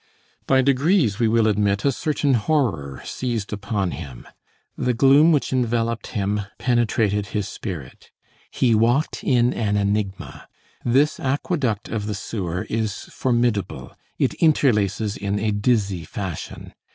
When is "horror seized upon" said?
2.33-3.91